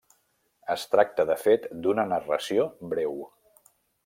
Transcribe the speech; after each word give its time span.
Es 0.75 0.85
tracta, 0.93 1.25
de 1.31 1.37
fet, 1.43 1.69
d'una 1.83 2.09
narració 2.15 2.69
breu. 2.95 3.23